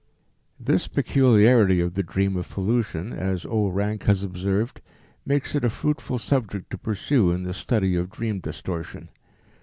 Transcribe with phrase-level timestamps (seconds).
[0.59, 3.67] This peculiarity of the dream of pollution, as O.
[3.67, 4.81] Rank has observed,
[5.27, 9.09] makes it a fruitful subject to pursue in the study of dream distortion.